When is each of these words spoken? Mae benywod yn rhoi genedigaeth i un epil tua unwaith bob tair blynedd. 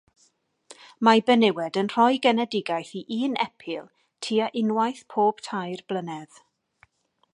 Mae 1.07 1.21
benywod 1.27 1.77
yn 1.81 1.91
rhoi 1.95 2.17
genedigaeth 2.23 2.93
i 3.01 3.03
un 3.27 3.37
epil 3.45 3.85
tua 4.29 4.49
unwaith 4.63 5.05
bob 5.15 5.45
tair 5.51 5.85
blynedd. 5.93 6.41